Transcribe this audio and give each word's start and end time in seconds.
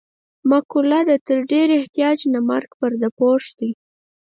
مقوله 0.49 0.99
ده: 1.09 1.15
تر 1.27 1.37
ډېر 1.51 1.67
احتیاج 1.79 2.17
نه 2.33 2.39
مرګ 2.49 2.69
پرده 2.79 3.09
پوښ 3.17 3.43
دی. 3.59 3.69